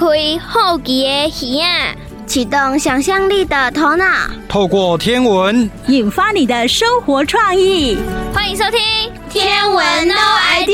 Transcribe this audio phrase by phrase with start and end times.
[0.00, 0.06] 开
[0.38, 1.94] 好奇的耳啊，
[2.26, 4.06] 启动想象力的头脑，
[4.48, 7.98] 透过天文引发你的生活创意。
[8.32, 8.80] 欢迎收听
[9.30, 10.14] 《天文 No
[10.54, 10.72] idea》。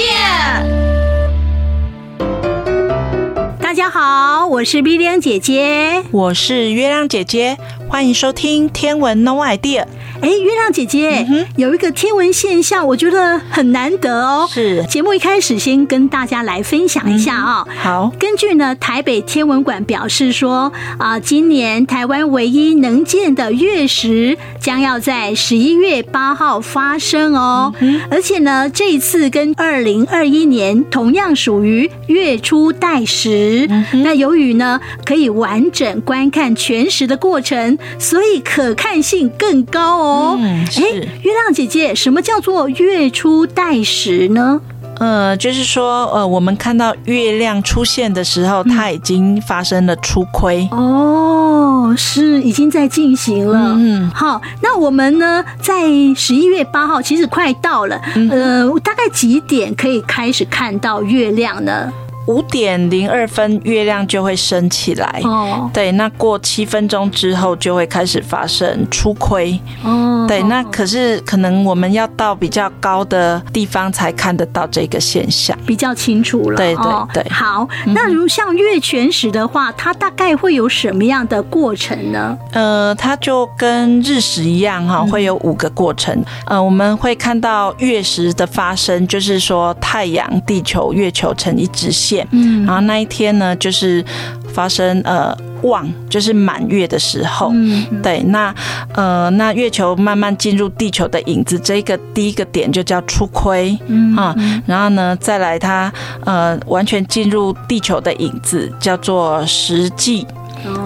[3.61, 7.59] 大家好，我是碧亮姐姐，我是月亮姐姐，
[7.89, 9.83] 欢迎收听《天文 No idea》。
[10.27, 14.45] 哎，月亮姐姐，嗯、有一个天文现象，我觉得很难得哦。
[14.51, 17.77] 是，节目一开始先跟大家来分享一下啊、哦嗯。
[17.77, 27.73] 好，根据呢台北天文馆表示说啊，今年台湾唯一能见的月食将要在十一月八号发生哦。
[27.79, 33.69] 嗯、而且呢，这一次跟二零二一年同样属于月初带食。
[33.71, 40.16] 嗯、那由于呢可以完整观看全食的过程，所以可看性更高哦。
[40.17, 40.83] 哦，哎，
[41.23, 44.61] 月亮姐姐，什么叫做月初带时呢？
[44.99, 50.67] 呃，就是说，呃，我们看到月亮出现的时候，它已经发生了出亏。
[50.71, 53.75] 哦，是已经在进行了。
[53.77, 55.83] 嗯，好，那我们呢，在
[56.17, 58.01] 十一月八号，其实快到了。
[58.31, 61.93] 呃，大概几点可以开始看到月亮呢？
[62.27, 65.21] 五点零二分，月亮就会升起来。
[65.25, 69.59] 哦，对，那过七分钟之后就会开始发生初亏。
[69.85, 76.57] 哦，对，那可是可能我们要到比较高的地方才看得到这个现象，比较清楚了。
[76.57, 77.31] 对对对。
[77.31, 82.37] 好，那如像月全食的话，它大概会有什么样的过程呢？
[82.53, 86.25] 呃，它就跟日食一样哈，会有五个过程。
[86.47, 92.16] 呃，我们会看到月食的发生，就是说太阳、地球、月球成一直线。
[92.31, 94.05] 嗯，然后那一天呢，就是
[94.53, 97.51] 发生呃望，就是满月的时候。
[97.53, 98.55] 嗯，对，那
[98.95, 103.77] 呃那月球慢慢进入地球的影子，这个第一个点就叫初亏。
[103.87, 104.35] 嗯啊，
[104.67, 105.93] 然后呢再来它
[106.25, 110.27] 呃完全进入地球的影子，叫做实际。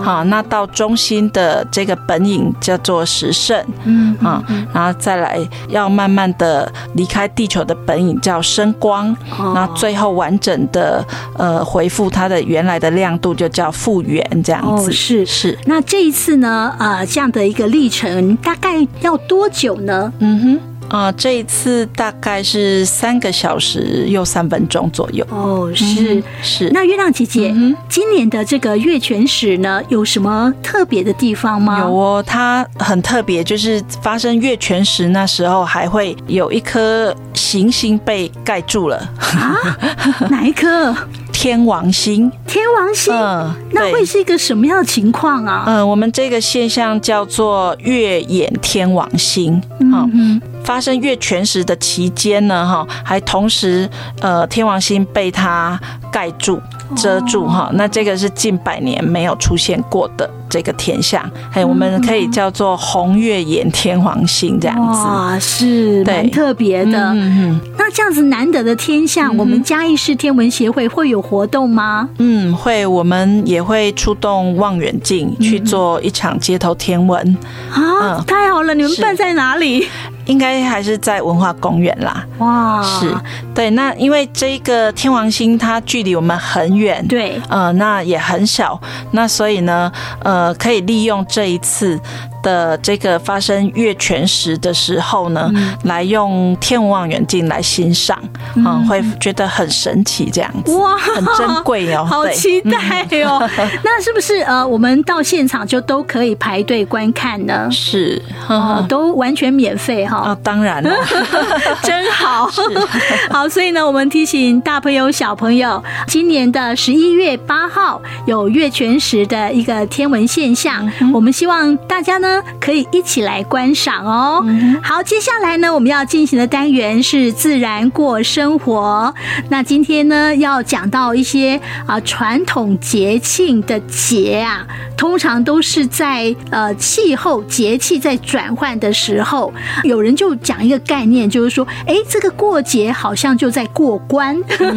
[0.03, 9.15] 好，那到中心的这个本影叫做食圣，嗯，啊，然后再来要慢慢的离开地球的本影叫升光，
[9.55, 11.05] 那最后完整的
[11.37, 14.91] 呃回复它的原来的亮度就叫复原，这样子。
[14.93, 15.59] 是是。
[15.67, 20.13] 那这一次呢，呃，这样的一个历程大概要多久呢？
[20.19, 20.61] 嗯哼。
[20.91, 25.25] 啊、呃，这一次大概是三个小时又三分钟左右。
[25.31, 26.71] 哦，是、嗯、是。
[26.71, 31.79] 那月亮姐姐，嗯、今年的这个月全食呢，有什么特别的地方吗？
[31.79, 38.97] 有哦，它很特别，就是发生月全食那时候，还会有一颗行星被盖住了。
[39.19, 39.57] 啊？
[40.29, 40.95] 哪一颗？
[41.33, 42.31] 天王星。
[42.47, 43.15] 天王星？
[43.15, 45.65] 嗯，那会是一个什么样的情况啊？
[45.67, 49.63] 嗯，我们这个现象叫做月掩天王星。
[49.79, 50.43] 嗯嗯。
[50.65, 53.89] 发生月全食的期间呢，哈，还同时，
[54.21, 55.79] 呃，天王星被它
[56.13, 56.61] 盖住、
[56.97, 67.11] 遮住，哈，那这个是近百年没有出现过的这个天象，还有我们可以叫做红月掩天王星这样子，哇，是蛮特别的。
[67.15, 72.09] 嗯，那这样子难得的天象，我们嘉义市天文协会会有活动吗？
[72.19, 77.37] 嗯，会，我们也会出动望远镜去做一场街头天文。
[77.73, 78.75] 啊，太好了！
[78.75, 79.89] 你们办在哪里？
[80.27, 82.25] 应该还是在文化公园啦。
[82.39, 83.15] 哇，是
[83.55, 83.71] 对。
[83.71, 88.81] 那因为这个天王星它距离我们很远，对，呃，那也很小，
[89.13, 89.91] 那所以呢，
[90.23, 92.01] 呃，可以利用这一次。
[92.43, 98.19] 的这个发生月全食的时候呢，嗯、来用天文望远镜来欣赏，
[98.55, 103.49] 嗯，嗯，会觉得很神奇，这样子哇，很珍贵哦，好期待哦。
[103.85, 107.69] 那是不是呃，我们到现场就都可以排队观看呢？
[107.71, 110.17] 是，哦，都完全免费哈。
[110.19, 110.91] 啊，当然了，
[111.83, 112.49] 真好。
[113.31, 122.30] 好，所以呢，我们提醒大朋友、小朋友，今年的十一月八号有月全食的一个天文现象，嗯，我们希望大家呢。
[122.61, 124.45] 可以一起来观赏哦。
[124.83, 129.15] 好，接下来呢，我们要进行的单元是自然过生活。
[129.49, 134.67] 那今天呢，要讲到一些啊传统节庆的节啊，
[134.97, 139.53] 通常都是在呃气候节气在转换的时候，
[139.85, 144.37] 有人就讲一个概念，就是说，哎，这个过节好像就在过关。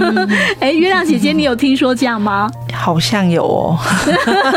[0.59, 2.49] 哎，月亮姐姐，你有听说这样吗？
[2.73, 3.77] 好像有哦，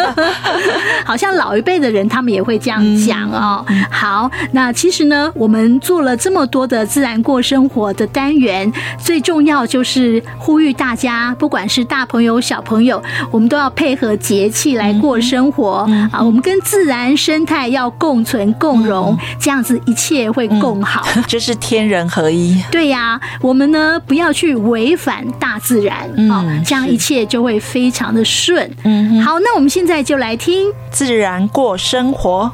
[1.05, 3.65] 好像老一辈的人他们也会这样讲哦。
[3.91, 16.23] 好，那其实呢，我们做了这么多的自然过生活的单元，最重要就是呼吁大家，不管是大朋友小朋友，我们都要配合节气来过生活啊。
[16.23, 22.61] 我们跟自然生态要共存共荣，这样子一切会更好， 就是天人合一。
[22.71, 28.06] 对呀，我们呢不要去违反大自然啊，这样一切就会非常。
[28.07, 28.71] 常的顺。
[28.85, 32.53] 嗯，好，那我们现在就来听自然过生活。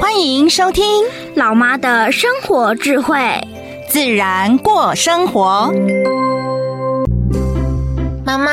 [0.00, 0.82] 欢迎收听
[1.34, 3.18] 老妈的生活智慧，
[3.86, 5.70] 自然过生活。
[8.24, 8.50] 妈妈，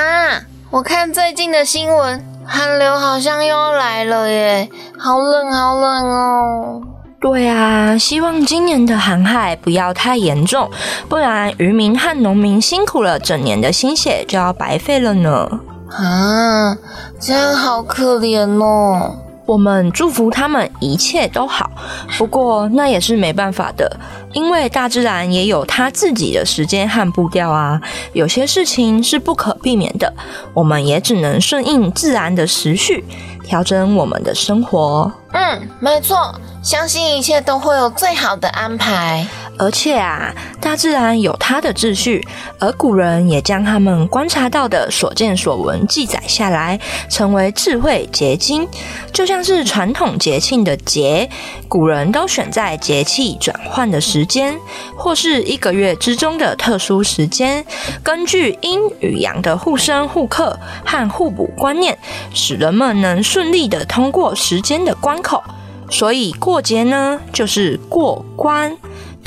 [0.71, 4.67] 我看最近的新闻，寒流好像又要来了耶，
[4.97, 6.81] 好冷好冷哦。
[7.21, 10.69] 对啊，希望今年的寒害不要太严重，
[11.07, 15.49] 不然渔民和农民辛苦了整年的心血就要白费了呢。
[15.89, 16.77] 啊，
[17.19, 19.15] 这样好可怜哦。
[19.45, 21.71] 我们祝福他们一切都好，
[22.17, 23.97] 不过那也是没办法的，
[24.33, 27.81] 因为大自然也有它自己的时间和步调啊。
[28.11, 30.13] 有些事情是不可避免的，
[30.53, 33.05] 我们也只能顺应自然的时序，
[33.45, 35.09] 调整我们的生活。
[35.31, 39.25] 嗯，没错，相信一切都会有最好的安排。
[39.57, 42.25] 而且啊，大自然有它的秩序，
[42.59, 48.67] 而古人也将他们观察到的所见所闻记载下来，成为智慧结晶。
[49.11, 51.29] 就像是传统节庆的节，
[51.67, 54.55] 古人都选在节气转换的时间，
[54.95, 57.65] 或是一个月之中的特殊时间，
[58.03, 61.97] 根据阴与阳的互生互克和互补观念，
[62.33, 65.43] 使人们能顺利的通过时间的关口。
[65.89, 68.77] 所以过节呢，就是过关。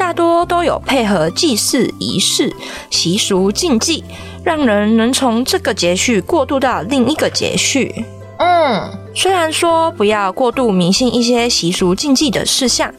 [0.01, 2.57] 大多都有配合祭祀仪式、
[2.89, 4.03] 习俗禁忌，
[4.43, 8.07] 让人能从这个节序过渡到另一个节序。
[8.39, 12.91] 嗯，虽然说不要过度迷信一些习俗禁忌的事项，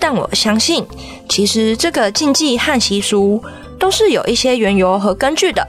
[0.00, 0.82] 但我相信，
[1.28, 3.44] 其实这个禁忌和习俗
[3.78, 5.62] 都是有一些缘由和根据的。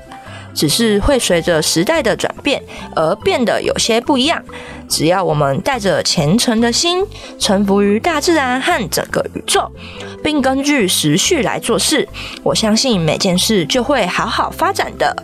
[0.57, 2.61] 只是会随着时代的转变
[2.95, 4.43] 而变得有些不一样。
[4.89, 7.05] 只要我们带着虔诚的心，
[7.37, 9.69] 臣服于大自然和整个宇宙，
[10.23, 12.07] 并根据时序来做事，
[12.41, 15.15] 我相信每件事就会好好发展的。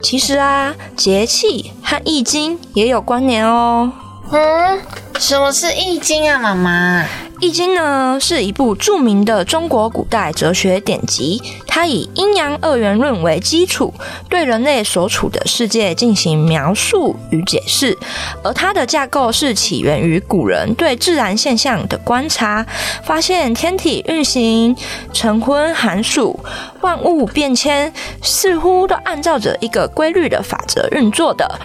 [0.00, 3.92] 其实啊，节气和易经也有关联哦。
[4.30, 4.78] 嗯，
[5.18, 7.06] 什么是易经啊，妈妈？
[7.40, 13.94] 易经呢，是一部著名的中国古代哲学典籍，它以阴阳二元论为基础，
[14.28, 17.96] 对人类所处的世界进行描述与解释。
[18.42, 22.66] 而它的架构是起源于古人对自然现象的观察，
[23.04, 24.76] 发现天体运行、
[25.12, 26.38] 晨昏寒暑、
[26.80, 27.90] 万物变迁，
[28.20, 31.58] 似乎都按照着一个规律的法则运作的。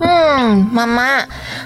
[0.00, 1.24] 嗯，妈妈，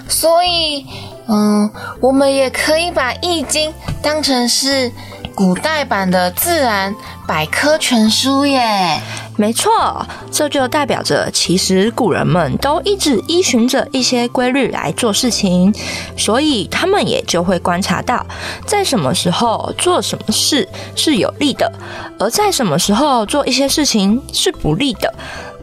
[0.08, 0.86] 所以。
[1.30, 1.70] 嗯，
[2.00, 3.70] 我们也可以把《易经》
[4.02, 4.90] 当成是
[5.34, 6.94] 古代版的自然
[7.26, 8.98] 百科全书耶。
[9.38, 15.72] 没错，这就代表着其实古人们都一直依循着一些规律来做事情，
[16.16, 18.26] 所以他们也就会观察到，
[18.66, 21.72] 在什么时候做什么事是有利的，
[22.18, 25.14] 而在什么时候做一些事情是不利的。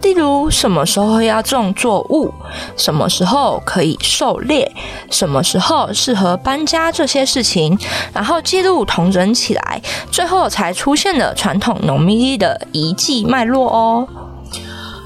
[0.02, 2.32] 例如，什么时候要种作物，
[2.78, 4.72] 什么时候可以狩猎，
[5.10, 7.76] 什么时候适合搬家这些事情，
[8.14, 9.82] 然后记录同整起来，
[10.12, 14.08] 最后才出现了传统农民的遗迹脉络哦。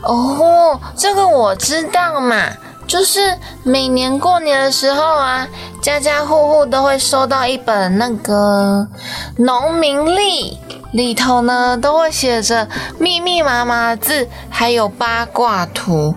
[0.03, 2.35] 哦，这个我知道嘛，
[2.87, 5.47] 就是每年过年的时候啊，
[5.81, 8.87] 家家户户都会收到一本那个
[9.37, 10.57] 农民历。
[10.91, 12.67] 里头呢，都会写着
[12.97, 16.15] 密密麻麻的字，还有八卦图。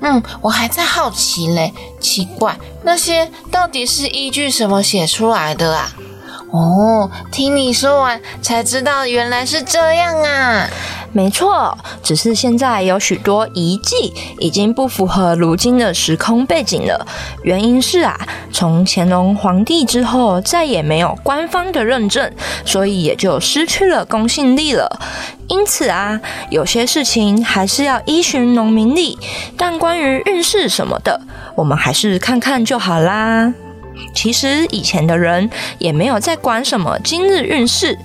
[0.00, 5.90] 嗯，我还在好奇嘞，奇怪，那些到底是依据什么写出来的啊？
[6.52, 10.68] 哦，听你说完才知道，原来是这样啊。
[11.14, 17.06] 没错，只是现在有许多遗迹已经不符合如今的时空背景了。
[17.42, 18.18] 原因是啊，
[18.52, 22.30] 从乾隆皇帝之后再也没有官方的认证，
[22.64, 25.00] 所以也就失去了公信力了。
[25.48, 29.18] 因此啊，有些事情还是要依循农民历，
[29.56, 31.20] 但关于运势什么的，
[31.56, 33.52] 我们还是看看就好啦。
[34.14, 37.98] 其实以前的人也没有在管什么今日运势。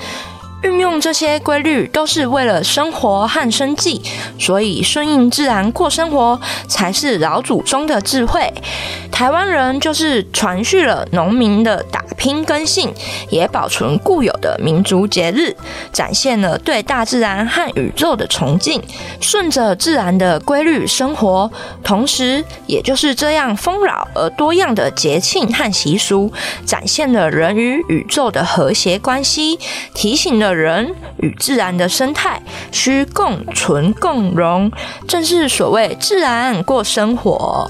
[0.64, 4.02] 运用这些规律都是为了生活和生计，
[4.40, 8.52] 所以顺应自然过生活才是老祖宗的智慧。
[9.12, 12.92] 台湾人就是传续了农民的打拼根性，
[13.30, 15.56] 也保存固有的民族节日，
[15.94, 18.82] 展现了对大自然和宇宙的崇敬，
[19.22, 21.50] 顺着自然的规律生活。
[21.84, 26.32] 同时，也就是这样丰饶而多样的节庆和习俗，
[26.66, 29.60] 展现了人与宇宙的和谐关系，
[29.94, 30.47] 提醒了。
[30.48, 34.72] 的人与自然的生态需共存共荣，
[35.08, 37.70] 正是所谓自然过生活。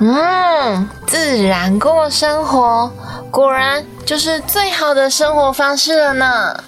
[0.00, 2.90] 嗯，自然过生活，
[3.30, 6.64] 果然就是最好的生活方式了呢。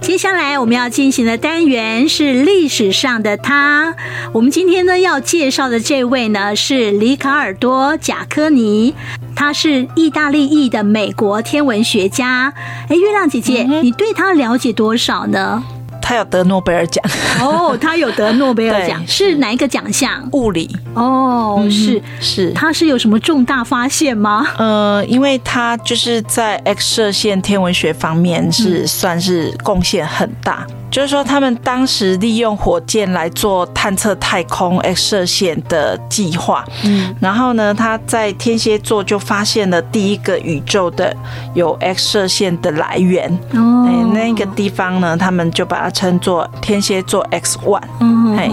[0.00, 3.94] 接下来我们要进行的单元是历史上的他。
[4.32, 8.94] 我们今天呢要介绍的这位呢是里卡尔多·贾科尼，
[9.38, 12.52] 他是意大利裔的美国天文学家。
[12.88, 15.62] 哎，月亮姐姐，嗯、你对他了解多少呢？
[16.02, 17.04] 他有得诺贝尔奖
[17.40, 20.28] 哦，他有得诺贝尔奖， 是哪一个奖项？
[20.32, 24.44] 物理哦，是是，他是有什么重大发现吗？
[24.58, 30.66] 呃，因为他就是在 X 射线天文学方面是算是贡献很大。
[30.90, 36.64] 就是说，他们当时利用火箭来做探测太空 X 射线的计划。
[36.84, 41.14] 嗯，然后呢，他在天蝎座就发现了第一个宇宙的
[41.54, 43.30] 有 X 射线的来源。
[43.52, 47.82] 哦，哎，那个地方呢，他们就把它称作天蝎座 X One。
[48.00, 48.50] 嗯，哎，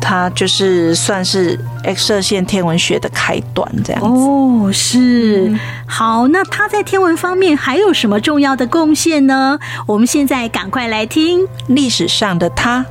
[0.00, 4.08] 它就是算是 X 射线天文学的开端，这样子。
[4.08, 5.56] 哦，是。
[5.86, 9.58] 好，那他在天文方面还有什么重要的贡献呢？
[9.86, 11.46] 我们现在赶快来听。
[11.76, 12.86] 历史上的他，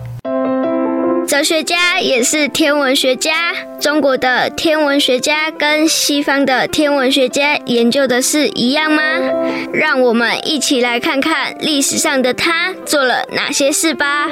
[1.28, 3.56] 哲学家也是天文学家。
[3.82, 9.02] 中国的天文学家跟西方的天文学家研究的是一样吗？
[9.74, 14.30] 让我们一起来看看历史上的他做了哪些事吧。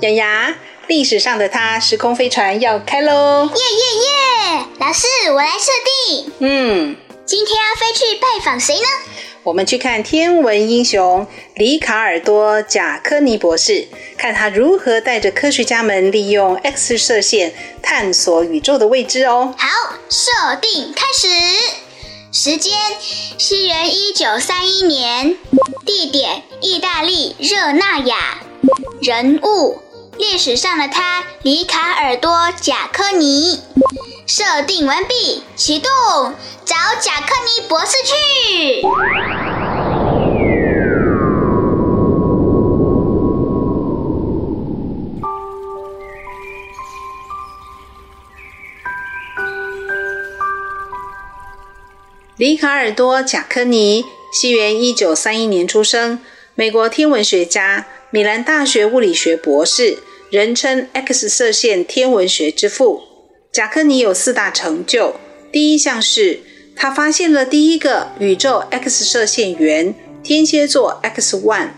[0.00, 0.54] 雅雅，
[0.86, 3.44] 历史上的他，时空飞船要开喽！
[3.44, 4.64] 耶耶耶！
[4.80, 6.32] 老师，我来设定。
[6.38, 6.96] 嗯，
[7.28, 8.86] 今天要飞去拜访谁呢？
[9.42, 19.54] 我们去看天文英雄里卡尔多·贾科尼博士，看他如何带着科学家们利用 X 射线探索宇宙的未知哦。
[19.58, 19.68] 好，
[20.08, 21.28] 设定开始，
[22.32, 22.72] 时间
[23.36, 25.36] 西元一九三一年，
[25.84, 28.38] 地点意大利热那亚，
[29.02, 29.82] 人物
[30.18, 33.60] 历史上的他里卡尔多·贾科尼。
[34.26, 35.90] 设定完毕，启动，
[36.64, 38.82] 找贾科尼博士去。
[52.36, 56.20] 里卡尔多·贾科尼，西元一九三一年出生，
[56.54, 63.00] 美国天文学家，米兰大学物理学博士，人称 X 射线天文学之父。
[63.50, 65.14] 贾科尼有四大成就，
[65.50, 66.40] 第一项是
[66.76, 71.70] 他发现了第一个宇宙 X 射线源——天蝎座 X-one，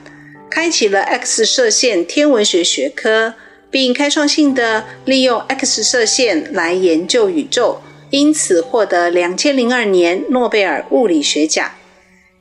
[0.50, 3.34] 开启了 X 射线天文学学科，
[3.70, 7.80] 并开创性的利用 X 射线来研究宇宙，
[8.10, 11.70] 因此获得两千零二年诺贝尔物理学奖。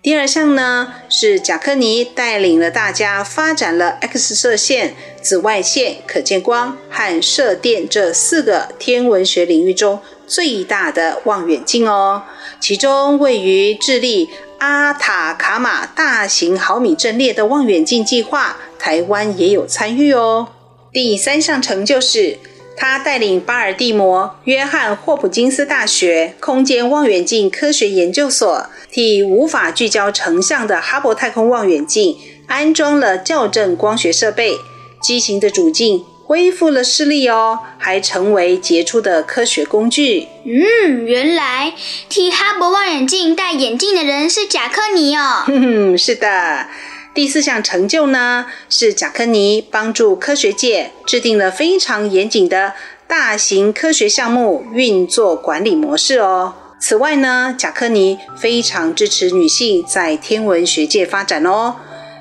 [0.01, 12.23] 第二项呢，是贾科尼带领了大家发展了 X 射线、紫外线、可见光和射电这四个天文学领域中最大的望远镜哦。
[12.61, 14.29] 其中位于智利
[14.59, 20.47] 阿塔卡马大型毫米阵列的望远镜计划，台湾也有参与哦。
[20.93, 22.39] 第三项成就是。
[22.81, 32.15] 他带领巴尔的摩约翰霍普金斯大学空间望远镜科学研究所，替无法聚焦成像的哈勃太空望远镜
[32.47, 34.57] 安装了校正光学设备，
[35.01, 40.29] 机型的主镜恢复了视力哦，还成为杰出的科学工具。
[40.45, 41.73] 嗯，原来
[42.07, 45.43] 替哈勃望远镜戴眼镜的人是贾克尼哦。
[45.51, 46.67] 哼哼，是的。
[47.13, 52.73] 第四项成就呢，是贾科尼帮助科学界制定了非常严谨的
[53.07, 56.53] 大型科学项目运作管理模式哦。
[56.79, 61.75] 此外呢，贾科尼非常支持女性在天文学界发展哦，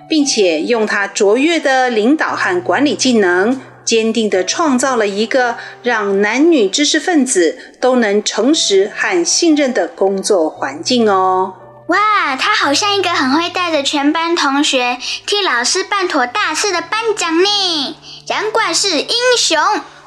[0.08, 11.54] 并且用他卓越的领导和管理技能，坚定地创造了一个让男女知识分子都能诚实和信任的工作环境哦。
[11.88, 17.96] 哇，他好像一个很会带着全班同学替老师办妥大事的班长呢，
[18.28, 19.58] 难怪是英雄。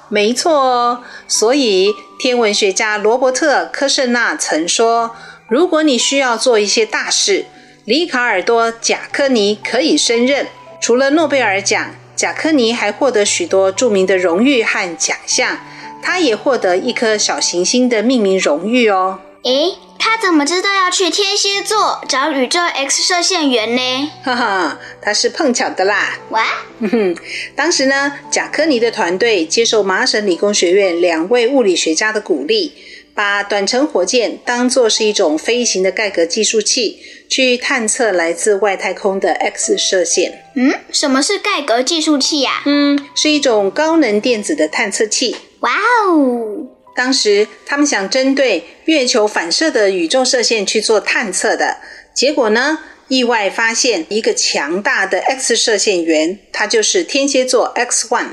[0.07, 5.15] 没错哦，所以天文学家罗伯特·科舍纳曾说
[5.50, 7.47] ：“如果你需要做一些大事，
[7.85, 10.47] 里卡尔多·贾科尼可以胜任。”
[10.79, 15.57] 除了诺贝尔奖，贾科尼还获得许多著名的荣誉和奖项，
[16.03, 19.19] 他也获得一颗小行星的命名荣誉哦。
[19.43, 19.77] 诶。
[20.03, 24.12] 他怎么知道要去天蝎座找宇宙 X 射线源呢？
[24.24, 26.17] 哈哈，他是碰巧的啦。
[26.31, 26.43] 哇，
[26.79, 27.15] 哼哼，
[27.55, 32.74] 当时呢，贾科尼的团队接受麻省理工学院两位物理学家的鼓励，
[33.13, 40.45] 把短程火箭当作是一种飞行的盖格计数器，去探测来自外太空的 X 射线。
[40.55, 42.63] 嗯，什么是盖格计数器呀？
[42.65, 45.36] 嗯，是一种高能电子的探测器。
[45.60, 45.71] 哇
[46.07, 46.65] 哦！
[46.95, 51.77] 当时他们想针对月球反射的宇宙射线去做探测的，
[52.13, 58.25] 结果呢，意外发现一个强大的 X 射线源，它就是天蝎座 X1。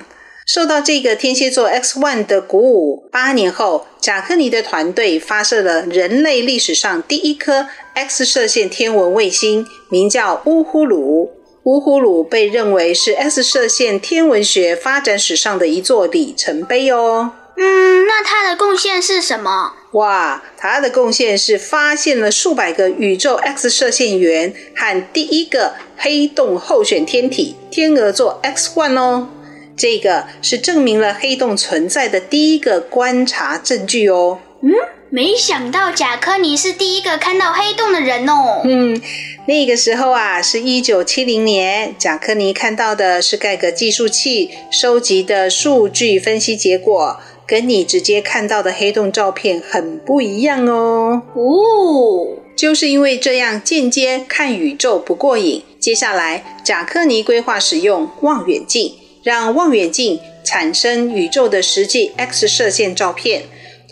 [0.47, 11.31] 受到这个天蝎座 X1 的鼓舞，八年后，贾科尼的团队发射了人类历史上第一颗 X 射线天文卫星，名叫乌呼鲁。
[11.65, 17.33] 乌呼鲁被认为是 X 射线天文学发展史上的一座里程碑哦。
[17.61, 19.73] 嗯，那他的贡献是什么？
[19.93, 29.29] 哇，他的贡献是发现了数百个宇宙 X 射线源和第一个黑洞候选天体天鹅座 X One 哦。
[29.77, 34.38] 这个是证明了黑洞存在的第一个观察证据哦。
[34.61, 34.71] 嗯，
[35.09, 38.62] 没想到贾科尼是第一个看到黑洞的人哦。
[38.65, 39.00] 嗯，
[39.47, 51.23] 那个时候啊，是一九七零年，贾科尼看到的是盖格计数器收集的数据分析结果，跟你直接看到的黑洞照片很不一样哦。
[51.35, 58.95] 哦，就是因为这样间接看宇宙不过瘾，接下来贾科尼规划使用望远镜。
[59.25, 63.43] 让望远镜产生宇宙的实际 X 射线照片，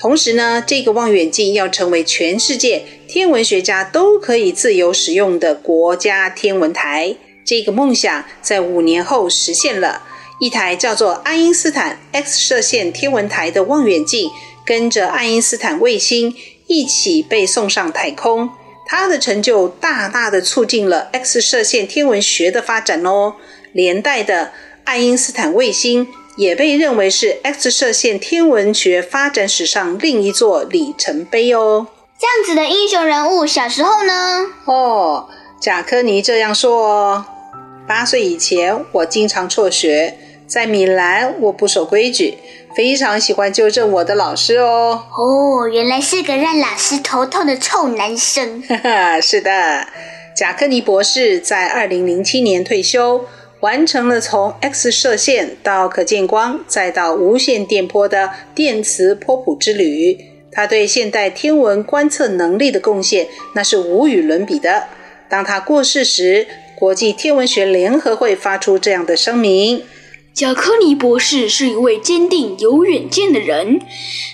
[0.01, 7.17] 同时呢，这个望远镜要成为全世界天文学家都可以自由使用的国家天文台。
[7.45, 10.03] 这个梦想在五年后实现了，
[10.39, 14.31] 一台叫做爱因斯坦 X 射线天文台的望远镜，
[14.65, 16.35] 跟着爱因斯坦卫星
[16.67, 18.51] 一起被送上太空。
[18.87, 23.35] 它的成就大大的促进了 X 射线天文学的发展哦，
[23.73, 24.53] 连带的。
[24.85, 31.89] 爱因斯坦卫星也被认为是 X 射线天文学发展史上另一座里程碑哦。
[32.17, 34.47] 这样子的英雄人物，小时候呢？
[34.67, 35.29] 哦，
[35.61, 37.27] 贾科尼这样说哦：
[37.89, 40.17] 八岁以前，我经常辍学，
[40.47, 42.39] 在米兰我不守规矩，
[42.77, 45.05] 非常喜欢纠正我的老师哦。
[45.11, 48.63] 哦，原来是个让老师头痛的臭男生。
[48.69, 49.87] 哈哈，是的，
[50.37, 53.27] 贾克尼博士在二零零七年退休。
[53.61, 60.19] 完成了从 X 射线到可见光，再到无线电波的电磁波谱之旅，
[60.53, 64.85] 他对现代天文观测能力的贡献那是无与伦比的。
[65.31, 66.47] 当他过世时，
[66.79, 69.83] 国际天文学联合会发出这样的声明：
[70.37, 73.81] 贾科尼博士是一位坚定有远见的人，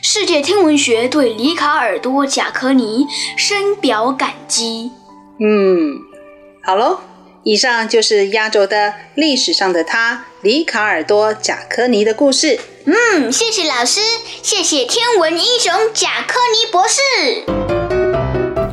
[0.02, 4.90] 世界天文学对里卡尔多·贾科尼深表感激。
[5.38, 6.00] 嗯，
[6.60, 6.98] 好喽。
[7.44, 12.58] 以上就是压轴的历史上的他，里卡尔多·贾科尼的故事。
[12.84, 14.00] 嗯，谢谢老师，
[14.42, 17.00] 谢谢天文英雄贾科尼博士。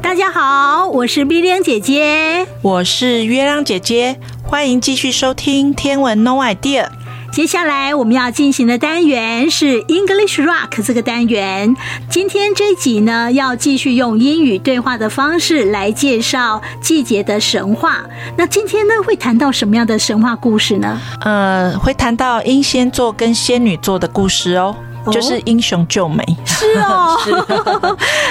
[0.02, 6.86] 大家好，我是碧亮姐姐，我是月亮姐姐，欢迎继续收听《天文 No Idea》。
[7.32, 11.74] 接下来我们要进行的单元是 English Rock 这个单元。
[12.10, 18.00] 今天这一集呢，要继续用英语对话的方式来介绍季节的神话。
[18.36, 21.00] 那今天呢，会谈到什么样的神话故事呢？
[21.22, 26.26] 呃，会谈到英仙座跟仙女座的故事哦，哦就是英雄救美。
[26.46, 27.32] 是哦， 是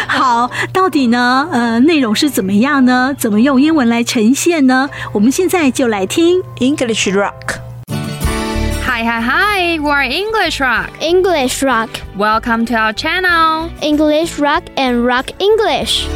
[0.09, 3.15] 好，到底呢，呃，内容是怎么样呢？
[3.17, 4.91] 怎么用英文来呈现呢？
[5.13, 7.68] 我们现在就来听 English Rock。
[8.98, 9.80] Hi, hi, hi!
[9.80, 11.02] We're English Rock.
[11.02, 11.90] English Rock.
[12.18, 13.70] Welcome to our channel.
[13.82, 16.08] English Rock and Rock English.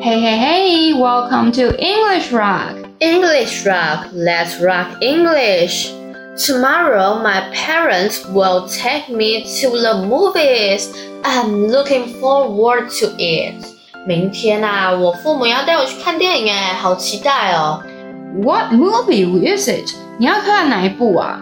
[0.00, 0.94] Hey, hey, hey!
[0.94, 2.76] Welcome to English Rock.
[3.00, 4.08] English Rock.
[4.12, 5.92] Let's rock English.
[6.36, 10.92] Tomorrow, my parents will take me to the movies.
[11.24, 13.64] I'm looking forward to it.
[14.06, 17.82] 明天啊，我父母要带我去看电影哎，好期待哦
[18.42, 19.94] ！What movie is it?
[20.18, 21.40] 你要看哪一部啊？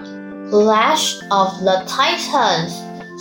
[0.51, 2.73] Clash of the Titans，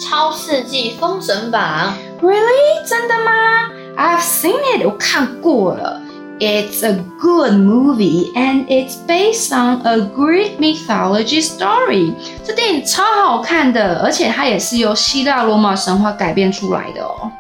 [0.04, 1.94] 超世纪封神榜。
[2.22, 2.88] Really？
[2.88, 3.70] 真的吗？
[3.98, 6.02] I've seen it，我看过了。
[6.38, 12.14] It's a good movie and it's based on a Greek mythology story。
[12.44, 17.32] 这电影超好看的，而且它也是由希腊罗马神话改编出来的哦。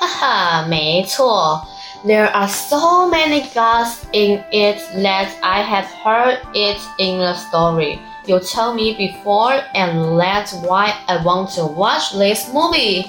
[0.00, 1.62] 哈哈，没错。
[2.04, 8.00] There are so many gods in it that I have heard it in the story.
[8.26, 13.06] You tell me before, and that's why I want to watch this movie.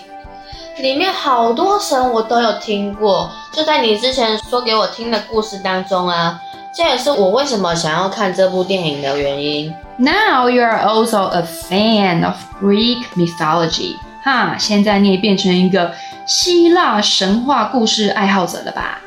[0.77, 6.39] 里面好多神我都有听过，就在你之前说给我听的故事当中啊，
[6.75, 9.73] 这也是我为什么想要看这部电影的原因。
[9.97, 13.97] Now you are also a fan of Greek mythology.
[14.27, 15.93] 哈，现在你也变成一个
[16.25, 18.99] 希腊神话故事爱好者了吧？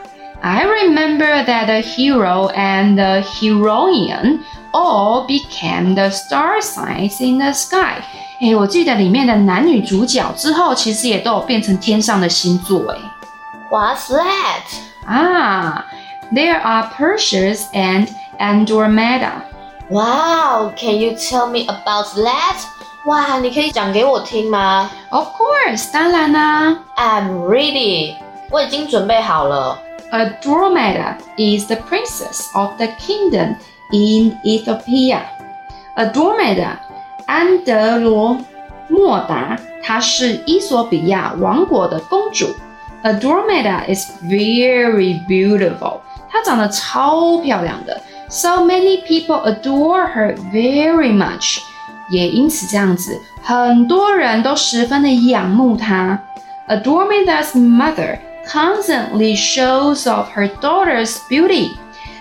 [0.43, 4.41] I remember that the hero and the heroine
[4.73, 8.03] all became the star signs in the sky。
[8.41, 12.93] 哎，我记得里面的男女主角之后，其实也都有变成天上的星座。
[12.93, 12.99] 哎，
[13.71, 15.07] What's that？
[15.07, 15.87] 啊，
[16.33, 18.09] There are Perseus and
[18.39, 19.33] Andromeda.
[19.89, 22.57] Wow, can you tell me about that?
[23.07, 26.77] 哇，你可以讲给我听吗 Of course，当然啦。
[26.97, 28.15] ？I'm ready，
[28.51, 29.79] 我已经准备好了。
[30.11, 33.57] Andromeda is the princess of the kingdom
[33.93, 35.21] in Ethiopia.
[35.97, 36.79] Andromeda，
[37.27, 38.39] 安德罗
[38.89, 42.55] 莫达，她是伊索比亚王国的公主。
[43.03, 48.01] Andromeda is very beautiful，她长得超漂亮的。
[48.29, 51.61] So many people adore her very much，
[52.12, 56.20] 也因此这样子，很多人都十分的仰慕她。
[56.68, 61.72] Andromeda's mother constantly shows off her daughter's beauty。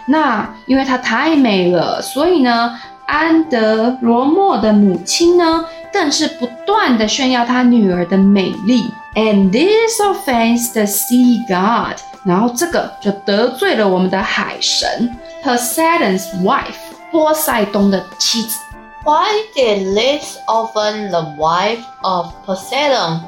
[0.07, 8.91] 那因为她太美了，所以呢，安德罗莫的母亲呢，更是不断的炫耀她女儿的美丽。
[9.15, 11.99] And this offends the sea god。
[12.25, 16.77] 然后这个就得罪了我们的海神 Poseidon's wife，
[17.11, 18.59] 波塞冬的妻子。
[19.04, 23.20] Why did this offend the wife of Poseidon？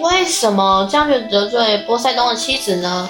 [0.00, 3.08] 为什么这样就得罪波塞冬的妻子呢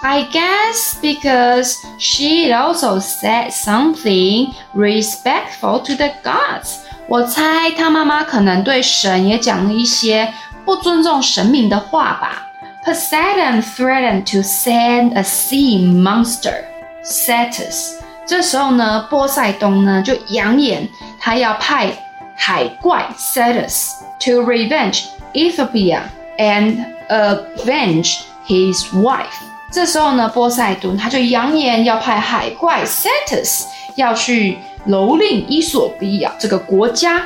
[0.00, 6.76] I guess because she also said something respectful to the gods。
[7.08, 10.32] 我猜她妈妈可能对神也讲了一些
[10.64, 12.46] 不尊重神明的话吧。
[12.86, 16.64] Poseidon threatened to send a sea monster,
[17.04, 17.96] Cetus。
[18.24, 20.88] 这时候呢，波塞冬呢就扬言
[21.23, 21.89] 他要派
[22.35, 26.01] 海怪 Setus to revenge Ethiopia
[26.37, 29.23] and avenge his wife。
[29.71, 33.63] 这时候呢，波塞冬他就扬言要派海怪 Setus
[33.95, 37.21] 要去蹂躏伊索比亚这个国家，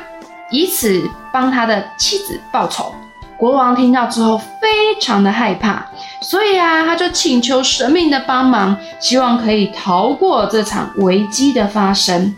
[0.52, 2.94] 以此帮他的妻子报仇。
[3.36, 5.84] 国王听到之后非常的害怕，
[6.22, 12.36] 所以啊，他就请求神明的帮忙，希望可以逃过这场危机的发生。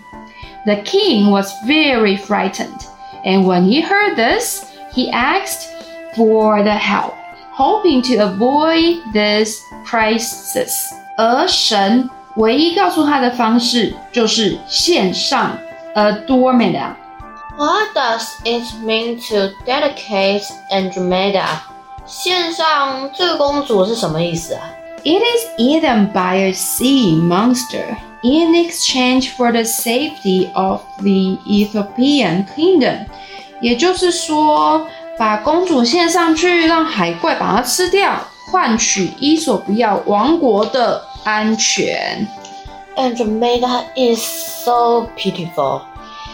[0.69, 2.87] The king was very frightened,
[3.25, 5.69] and when he heard this, he asked
[6.17, 7.15] for the help,
[7.53, 10.93] hoping to avoid this crisis.
[11.17, 15.57] 而神唯一告诉他的方式就是献上
[15.95, 16.95] Andromeda。
[17.57, 21.47] ？What does it mean to dedicate Andromeda？
[22.05, 24.63] 献上这个公主是什么意思啊？
[25.05, 32.47] It is eaten by a sea monster in exchange for the safety of the Ethiopian
[32.57, 33.07] kingdom。
[33.61, 34.87] 也就是说，
[35.19, 38.19] 把公主献上去，让海怪把它吃掉，
[38.51, 42.27] 换取伊索比亚王国的安全。
[42.97, 45.83] Andromeda is so pitiful.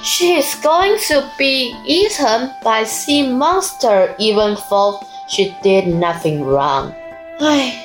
[0.02, 6.92] She is going to be eaten by sea monster even though she did nothing wrong.
[7.38, 7.83] 唉，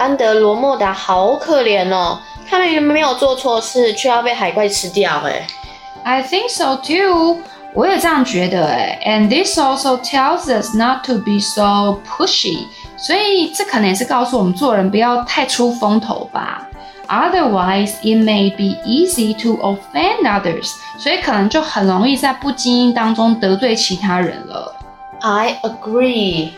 [0.00, 5.20] 安德罗莫达好可怜哦，他明明没有做错事，却要被海怪吃掉。
[5.26, 5.46] 哎
[6.02, 7.36] I think so too.
[7.74, 12.66] 我也这样觉得诶 And this also tells us not to be so pushy.
[12.96, 16.66] 所以这可能也是告诉我们做人不要太出风头吧。
[17.06, 20.72] Otherwise, it may be easy to offend others.
[20.96, 24.74] 所以可能就很容易在不经意当中得罪其他人了。
[25.20, 26.52] I agree，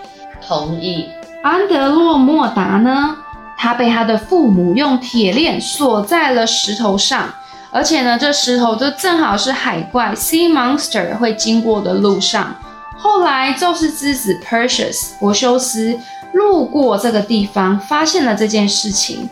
[0.46, 1.08] 同意。
[1.42, 3.16] 安德洛莫达呢，
[3.56, 7.28] 他被他的父母用铁链锁在了石头上，
[7.70, 12.56] 而且呢，这石头就正好是海怪 Sea Monster 会经过的路上。
[12.96, 15.98] 后来，宙斯之子 Perseus 柏修斯
[16.32, 19.28] 路过这个地方，发现了这件事情。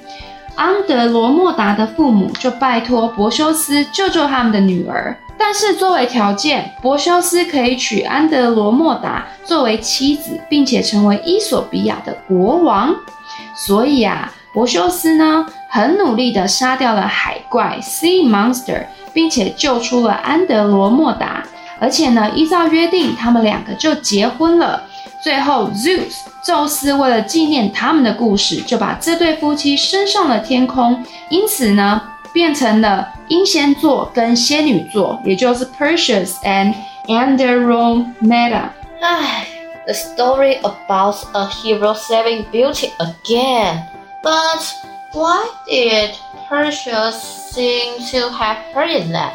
[0.57, 12.95] 安德罗莫达的父母就拜托柏修斯救救他们的女儿，但是作为条件，柏修斯可以娶安德罗莫达作为妻子，并且成为伊索比亚的国王。
[13.67, 21.43] 所以啊，柏修斯呢很努力地杀掉了海怪 Sea Monster，并且救出了安德罗莫达，
[21.79, 24.83] 而且呢，依照约定，他们两个就结婚了。
[25.23, 32.01] 最后，Zeus 宙斯为了纪念他们的故事，就把这对夫妻升上了天空，因此呢，
[32.33, 36.75] 变成了英仙座跟仙女座，也就是 Perseus and
[37.07, 38.71] Andromeda。
[39.03, 39.47] 唉
[39.91, 43.83] ，The story about a hero saving beauty again.
[44.23, 44.63] But
[45.13, 46.11] why did
[46.49, 47.17] Perseus
[47.51, 49.33] seem to have heard that?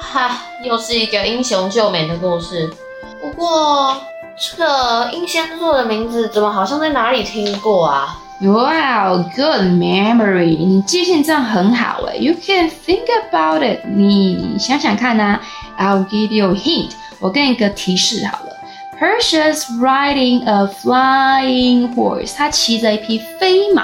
[0.00, 2.72] 哈，又是一个英雄救美的故事。
[3.20, 4.00] 不过，
[4.38, 10.56] 这个英仙座的名字怎么好像在哪里听过啊？Wow, good memory！
[10.56, 12.16] 你记性真的很好诶。
[12.16, 13.84] You can think about it。
[13.84, 15.38] 你想想看呐、
[15.78, 16.92] I'll give you a hint。
[17.18, 18.56] 我给你一个提示好了。
[18.99, 22.35] Perseus riding a flying horse。
[22.35, 23.83] 他骑着一匹飞马。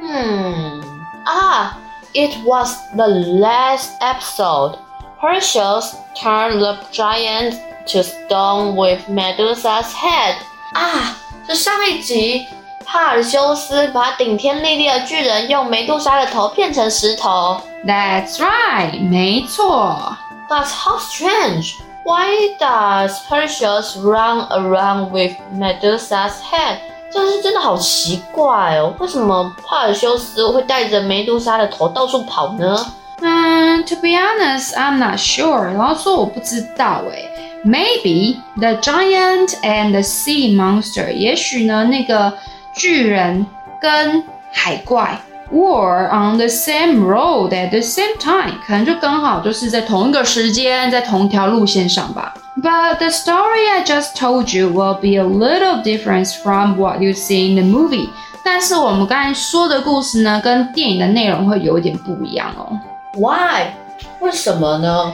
[0.00, 0.82] 嗯， Hmm.
[1.24, 1.72] Ah,
[2.14, 4.78] it was the last episode.
[5.20, 7.54] Perseus turned the giant
[7.86, 10.36] to stone with Medusa's head.
[10.74, 11.16] 啊，
[11.48, 12.46] 是上一集，
[12.84, 17.60] 帕尔修斯把顶天立地的巨人用梅杜莎的头变成石头。
[17.84, 20.16] That's right，没错。
[20.48, 21.74] But how strange!
[22.04, 26.78] Why does Perseus run around with Medusa's head?
[27.10, 32.86] 这是真的好奇怪哦，为什么帕尔修斯会带着梅杜莎的头到处跑呢？
[33.20, 35.62] 嗯，To be honest, I'm not sure。
[35.62, 37.30] 然后说我不知道诶。
[37.64, 42.32] Maybe the giant and the sea monster，也许呢那个
[42.72, 43.46] 巨人
[43.80, 44.22] 跟
[44.52, 45.18] 海怪
[45.50, 52.34] were on the same road at the same time，可能就刚好就是在同一个时间，在同一条路线上吧。
[52.62, 57.50] But the story I just told you will be a little different from what you see
[57.50, 58.08] in the movie。
[58.42, 62.78] 但是我们刚才说的故事呢，跟电影的内容会有一点不一样哦。
[63.14, 63.72] Why？
[64.20, 65.12] 为什么呢？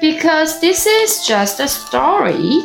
[0.00, 2.64] Because this is just a story.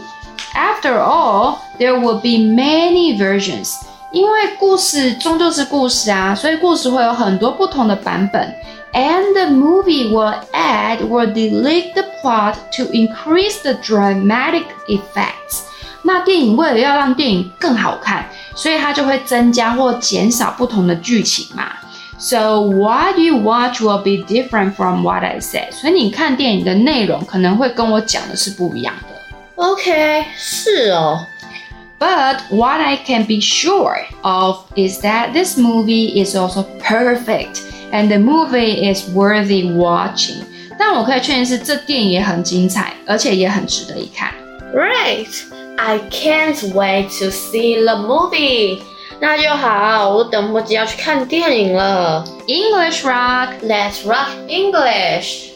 [0.54, 3.82] After all, there will be many versions.
[4.13, 8.55] 因为故事终究是故事啊，所以故事会有很多不同的版本。
[8.93, 15.63] And the movie will add or delete the plot to increase the dramatic effects.
[16.03, 21.73] 那电影为了要让电影更好看，所以它就会增加或减少不同的剧情嘛。
[22.19, 25.73] So what you watch will be different from what I said.
[25.73, 29.17] 所以你看电影的内容可能会跟我讲的是不一样的。
[29.57, 31.27] OK，是哦。
[32.02, 38.20] But what I can be sure of is that this movie is also perfect and the
[38.20, 40.44] movie is worthy watching.
[40.78, 44.32] 但我可以确认是这电影也很精彩，而且也很值得一看。
[44.72, 45.28] Great!
[45.78, 48.80] I can't wait to see the movie.
[49.20, 52.24] 那就好，我等不及要去看电影了。
[52.48, 55.48] English rock, let's rock English.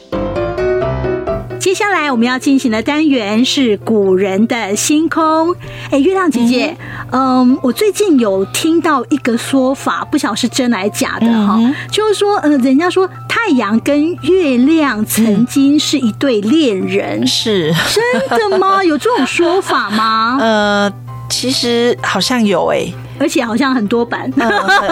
[1.66, 5.52] 接下来我们要进行的单元是古人的星空。
[5.90, 6.76] 哎，月亮姐姐，
[7.10, 17.74] 嗯，嗯，我最近有听到一个说法，不晓得是真还是假的哈，嗯、就是说，呃，人家说太阳跟月亮曾经是一对恋人，嗯、是
[18.30, 18.80] 真的吗？
[18.86, 20.38] 有这种说法吗？
[20.40, 20.92] 呃，
[21.28, 24.48] 其实好像有哎、欸，而且好像很多版，嗯、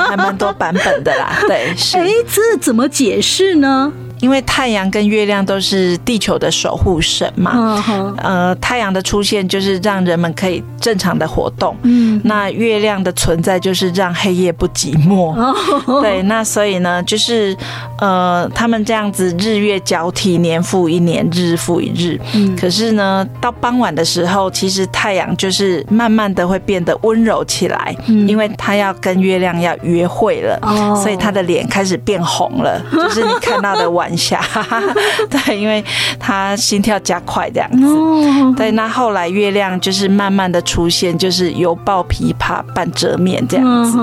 [0.08, 1.36] 还蛮多版本的啦。
[1.46, 1.96] 对，是。
[2.02, 3.92] 哎，这怎么解释呢？
[4.20, 7.82] 因为太阳跟月亮都是地球的守护神嘛，
[8.22, 15.34] 呃，太阳的出现就是让人们可以正常的活动，嗯，那月亮的存在就是让黑夜不寂寞，
[16.00, 17.56] 对，那所以呢，就是
[17.98, 34.03] 呃，他们这样子日月交替，年复一年，日复一日，嗯，可是呢，到傍晚的时候，其实太阳就是慢慢的会变得温柔起来，嗯，因为他要跟月亮要约会了，哦，所以他的脸开始变红了， 就是你看到的晚。
[34.16, 34.40] 下，
[35.30, 35.82] 对，因为
[36.18, 38.54] 他心跳加快这样子。
[38.56, 43.98] 对，那后来月亮就是慢慢的出现，就是犹抱琵琶半遮面这样子。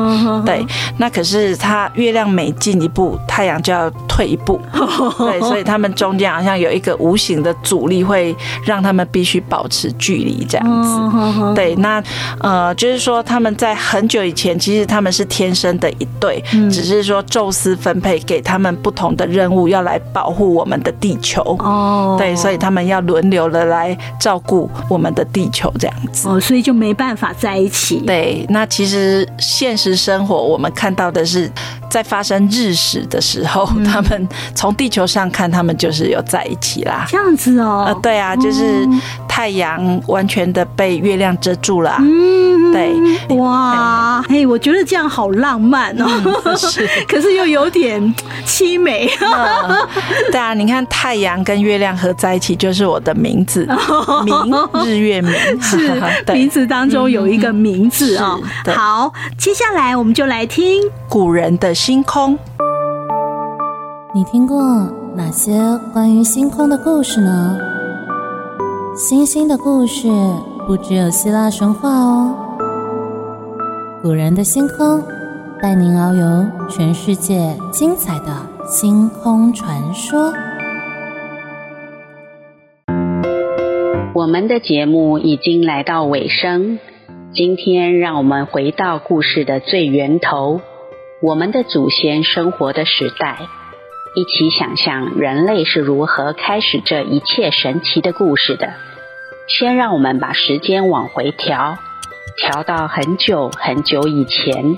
[0.46, 0.66] 对，
[0.98, 4.60] 那可是他月亮每进一步，太阳就要退一步。
[5.20, 8.36] 对，所以他们中间好像有一个无形的阻力，会
[8.66, 11.54] 让他们必须保持距离这样子。
[11.54, 12.04] 对，那
[12.40, 19.91] 呃，就是说他们在很久以前，其实他们是天生的一对，只是说宙斯分配给他们不同的任务要来。
[20.14, 21.42] 保护我们的地球。
[21.60, 26.30] 哦，对，所以他们要轮流的来照顾我们的地球，这样子。
[26.30, 28.00] 哦，所以就没办法在一起。
[28.00, 31.50] 对，那其实现实生活我们看到的是，
[31.92, 37.06] 在发生日食的时候，嗯、他们从地球上看，他们就是有在一起啦。
[37.10, 38.88] 这样子哦，呃，对啊，就是
[39.28, 41.98] 太阳完全的被月亮遮住了。
[42.00, 46.08] 嗯，对，哇，哎，我觉得这样好浪漫哦，
[46.46, 48.02] 嗯、是， 可是又有点
[48.48, 49.10] 凄美。
[49.20, 49.88] 嗯。
[50.32, 53.68] 对啊，你看太阳跟月亮合在一起，就是我的名字，
[54.24, 56.02] 明日月明， 是
[56.34, 58.40] 名字当中有一个名字哦。
[58.74, 62.38] 好，接下来我们就来听古人的星空。
[64.14, 64.62] 你听过
[65.16, 65.52] 哪些
[65.92, 67.58] 关于星空的故事呢？
[68.96, 70.08] 星星的故事
[70.68, 72.36] 不只有希腊神话哦。
[74.04, 75.02] 古人的星空，
[75.60, 78.28] 带您遨游全世界精彩的。
[78.68, 80.32] 星空传说。
[84.14, 86.78] 我们的节目已经来到尾声，
[87.34, 90.62] 今天让我们回到故事的最源头，
[91.22, 93.38] 我们的祖先生活的时代，
[94.16, 98.74] 一起想象人类是如何开始这一切神奇的故事的。
[99.48, 101.78] 先让我们把时间往回调，
[102.38, 104.76] 调到很久很久以前。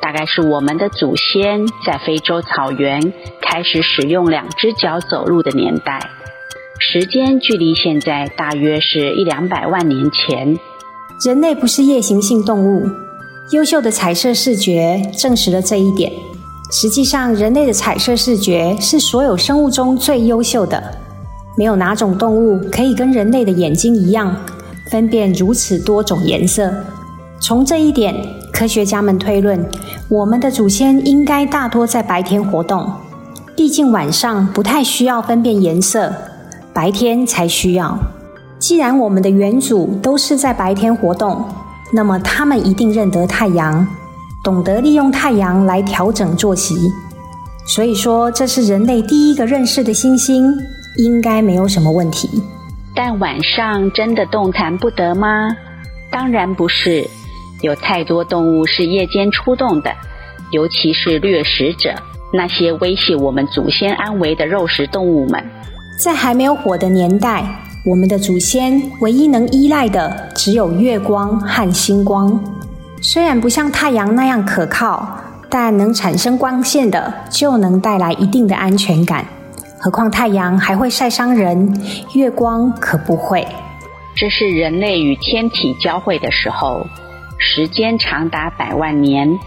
[0.00, 6.00] 大概是我们的祖先在非洲草原开始使用两只脚走路的年代，
[6.80, 10.58] 时间距离现在大约是一两百万年前。
[11.24, 12.88] 人类不是夜行性动物，
[13.50, 16.12] 优秀的彩色视觉证实了这一点。
[16.72, 20.82] 实际上，人类的彩色视觉是所有生物中最优秀的，
[21.56, 24.34] 没有哪种动物可以跟人类的眼睛一样，
[24.90, 26.74] 分辨如此多种颜色。
[27.38, 28.12] 从这一点，
[28.52, 29.64] 科学家们推论，
[30.08, 32.84] 我们的祖先应该大多在白天活动。
[33.54, 36.12] 毕竟晚上不太需要分辨颜色，
[36.72, 37.96] 白天才需要。
[38.58, 41.44] 既然我们的远祖都是在白天活动，
[41.96, 43.88] 那么他们一定认得太阳，
[44.44, 46.92] 懂得利用太阳来调整作息。
[47.66, 50.54] 所以说，这是人类第一个认识的星星，
[50.98, 52.28] 应该没有什么问题。
[52.94, 55.48] 但晚上真的动弹不得吗？
[56.10, 57.08] 当然不是。
[57.62, 59.90] 有太多动物是夜间出动的，
[60.52, 61.94] 尤其是掠食者，
[62.30, 65.42] 那些威胁我们祖先安危的肉食动物们。
[65.98, 72.42] 在还没有火的年代，我们的祖先唯一能依赖的只有月光和星光。
[73.00, 79.24] 虽然不像太阳那样可靠，但能产生光线的就能带来一定的安全感。
[79.78, 81.80] 何况太阳还会晒伤人，
[82.14, 83.46] 月光可不会。
[84.16, 86.84] 这是人类与天体交汇的时候。
[87.38, 89.38] 时间长达百万年，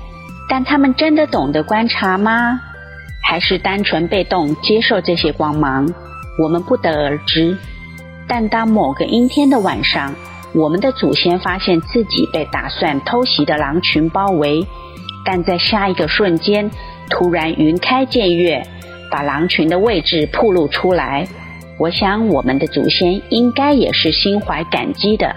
[0.48, 2.62] 但他们真的懂得观察吗？
[3.22, 5.94] 还是单纯被动接受这些光芒？
[6.42, 7.58] 我们不得而知。
[8.30, 10.14] 但当某个阴天的晚上，
[10.54, 14.66] 我们的祖先发现自己被打算偷袭的狼群包围，
[15.26, 16.70] 但在下一个瞬间，
[17.10, 18.64] 突然云开见月，
[19.10, 21.28] 把狼群的位置暴露出来。
[21.80, 25.36] 我想，我们的祖先应该也是心怀感激的。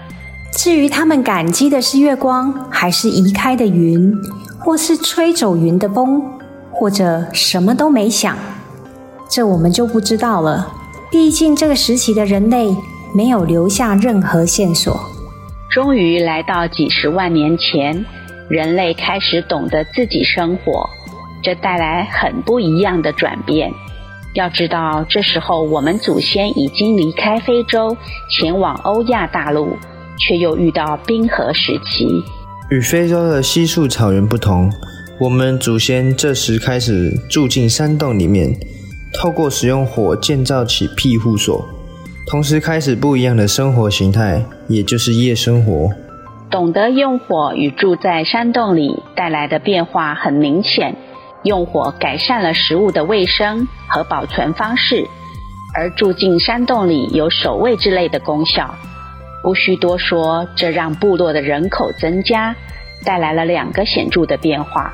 [0.51, 4.13] 至于他们感激的是月光，还是移开的云，
[4.59, 6.21] 或是吹走云的风，
[6.71, 8.37] 或者什么都没想，
[9.27, 10.71] 这我们就不知道了。
[11.13, 12.75] 毕竟这个时期的人类
[13.13, 14.99] 没有留下任何线索。
[15.69, 18.03] 终于来到几十万年前，
[18.49, 20.89] 人类开始懂得自己生活，
[21.43, 23.71] 这带来很不一样的转变。
[24.33, 27.95] 要知道，这时候我们祖先已经离开非洲，
[28.31, 29.77] 前往欧亚大陆。
[30.19, 32.07] 却又遇到冰河时期。
[32.69, 34.71] 与非洲的稀树草原不同，
[35.19, 38.55] 我们祖先这时开始住进山洞里面，
[39.13, 41.63] 透过使用火建造起庇护所，
[42.27, 45.89] 同时开始不一样的生活形态，也就是夜生活。
[46.49, 50.95] 懂得用火与住在山洞里带来的变化很明显，
[51.43, 55.07] 用火改善了食物的卫生和保存方式，
[55.73, 58.75] 而住进山洞里有守卫之类的功效。
[59.41, 62.55] 不需多说，这让部落的人口增加，
[63.03, 64.93] 带来了两个显著的变化：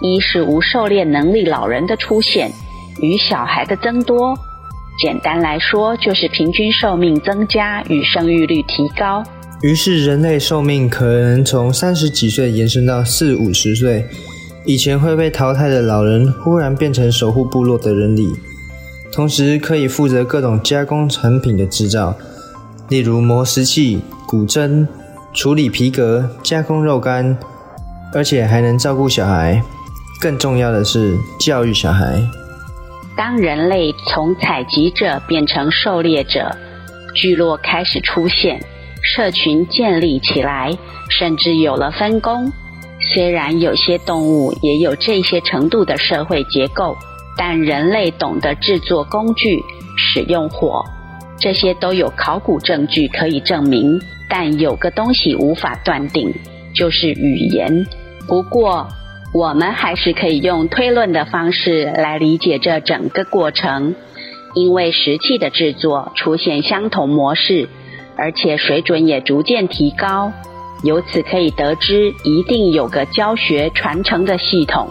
[0.00, 2.52] 一是无狩猎能力老人的出现，
[3.00, 4.38] 与小孩的增多。
[5.02, 9.22] 简单来说，就是平均寿命增加与生育率提高。
[9.62, 14.06] 于是人类寿命可能从三十几岁延伸到四五十岁。
[14.64, 18.28] 以前会被淘汰的老人，忽然变成守护部落的人里，
[19.12, 22.16] 同时可以负责各种加工产品的制造。
[22.88, 24.88] 例如磨石器、古针、
[25.32, 27.38] 处理皮革、加工肉干，
[28.12, 29.62] 而且还能照顾小孩。
[30.20, 32.20] 更重要的是教育小孩。
[33.16, 36.54] 当人类从采集者变成狩猎者，
[37.14, 38.60] 聚落开始出现，
[39.02, 40.76] 社群建立起来，
[41.08, 42.52] 甚至有了分工。
[43.14, 46.94] 虽然有些动物也有这些程度的社会结构，
[47.38, 49.62] 但人类懂得制作工具，
[49.96, 50.84] 使用火。
[51.38, 53.98] 这些都有考古证据可以证明，
[54.28, 56.34] 但有个东西无法断定，
[56.74, 57.86] 就是语言。
[58.26, 58.86] 不过，
[59.36, 63.94] 我们还是可以用推论的方式来理解这整个过程，
[64.54, 67.68] 因为石器的制作出现相同模式，
[68.16, 70.32] 而且水准也逐渐提高，
[70.82, 74.88] 由此可以得知一定有个教学传承的系统。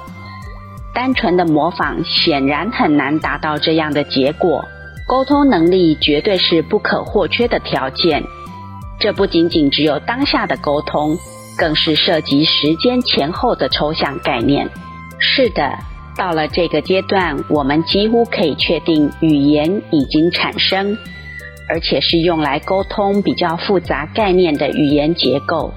[0.94, 4.64] 单纯的模仿显然很难达到这样的结果。
[5.08, 8.24] 沟通能力绝对是不可或缺的条件，
[9.00, 11.18] 这不仅仅只有当下的沟通，
[11.58, 14.70] 更是涉及时间前后的抽象概念。
[15.20, 15.78] 是的，
[16.18, 20.98] 到了这个阶段，我们几乎可以确定语言已经产生，
[21.70, 25.74] 而且是用来沟通比较复杂概念的语言结构，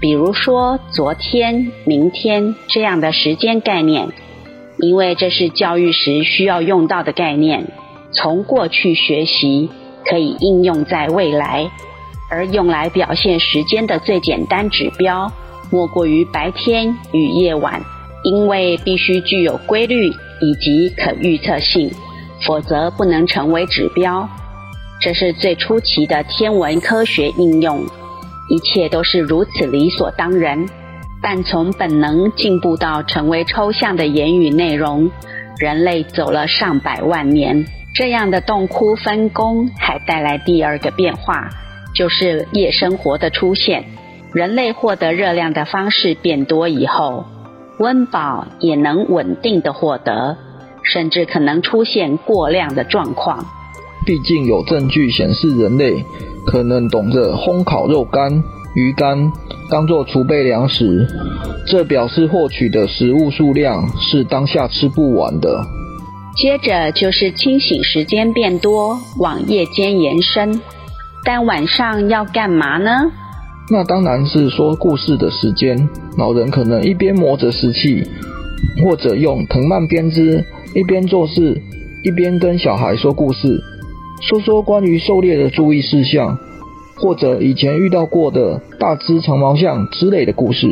[0.00, 4.08] 比如说昨天、明天这样的时间概念，
[4.78, 7.66] 因为这是教育时需要用到的概念。
[8.12, 9.68] 从过去学习
[10.04, 11.70] 可以应用在未来，
[12.28, 15.30] 而用来表现时间的最简单指标，
[15.70, 17.82] 莫过于白天与夜晚、
[18.24, 20.08] 因为必须具有规律
[20.40, 21.90] 以及可预测性，
[22.46, 24.28] 否则不能成为指标。
[25.00, 27.84] 这是最初期的天文科学应用，
[28.48, 30.66] 一切都是如此理所当然。
[31.22, 35.10] 但从本能进步到成为抽象的言语内容，
[35.58, 37.66] 人类走了上百万年。
[37.94, 41.48] 这样的洞窟分工还带来第二个变化，
[41.96, 43.84] 就是夜生活的出现。
[44.34, 47.24] 人类获得热量的方式变多以后，
[47.78, 50.36] 温饱也能稳定的获得，
[50.82, 53.46] 甚至可能出现过量的状况。
[54.04, 56.04] 毕竟有证据显示，人类
[56.46, 58.30] 可能懂得烘烤肉干、
[58.74, 59.32] 鱼干，
[59.70, 61.08] 当做储备粮食。
[61.66, 65.64] 这表示获取的食物数量是当下吃不完的。
[66.36, 70.60] 接着就是清醒时间变多，往夜间延伸。
[71.26, 72.90] 但晚上要干嘛呢？
[73.68, 75.88] 那当然是说故事的时间。
[76.16, 78.02] 老人可能一边磨着石器，
[78.82, 81.60] 或者用藤蔓编织，一边做事，
[82.04, 83.60] 一边跟小孩说故事，
[84.22, 86.38] 说说关于狩猎的注意事项，
[86.96, 90.68] 或者以前遇到过的大只长毛象之类的故事。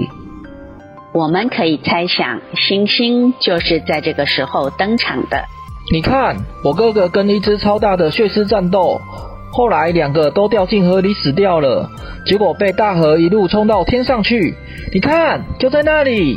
[1.12, 5.44] 我们可以猜想，星星就是在这个时候登场的。
[5.92, 9.00] 你看，我哥哥跟一只超大的血狮战斗，
[9.56, 11.88] 后来两个都掉进河里死掉了，
[12.26, 14.52] 结果被大河一路冲到天上去。
[14.92, 16.36] 你看，就在那里。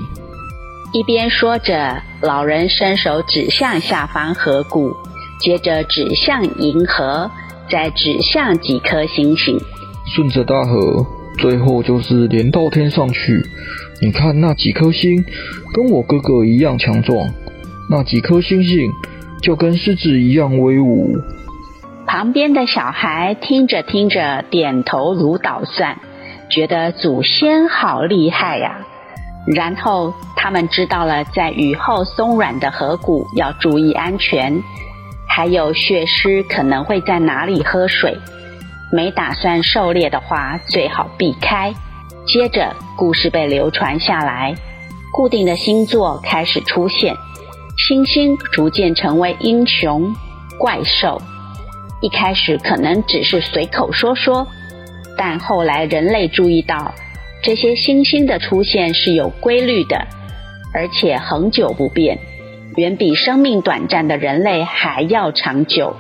[0.94, 4.96] 一边说着，老人伸手指向下方河谷，
[5.40, 7.30] 接着指向银河，
[7.72, 9.60] 再指向几颗星星。
[10.16, 11.06] 顺着大河，
[11.40, 13.44] 最后就是连到天上去。
[14.00, 15.26] 你看那几颗星，
[15.74, 17.28] 跟我哥哥一样强壮，
[17.90, 18.92] 那几颗星星。
[19.40, 21.16] 就跟狮子一样威武。
[22.08, 25.98] 旁边的小孩听着听着，点头如捣蒜，
[26.50, 28.78] 觉得祖先好厉害呀、
[29.46, 34.64] 然后他们知道了，在雨后松软的河谷要注意安全，
[35.28, 38.18] 还有血狮可能会在哪里喝水，
[38.90, 41.74] 没打算狩猎的话，最好避开。
[42.26, 44.56] 接着，故事被流传下来，
[45.12, 47.14] 固定的星座开始出现。
[47.78, 50.16] 星星逐渐成为英雄、
[50.58, 51.22] 怪兽。
[52.02, 54.48] 一开始可能只是随口说说，
[55.18, 56.94] 但后来人类注意到，
[57.44, 60.08] 这些星星的出现是有规律的，
[60.74, 62.20] 而且恒久不变，
[62.76, 65.96] 远比生命短暂的人类还要长久，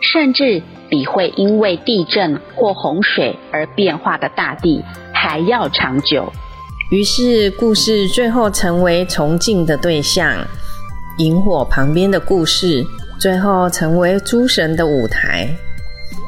[0.00, 4.82] 甚至比会因为地震或洪水而变化的大地
[5.12, 6.32] 还要长久。
[6.90, 10.46] 于是，故事最后成为崇敬的对象。
[11.18, 12.84] 萤火旁边的故事，
[13.18, 15.48] 最后成为诸神的舞台。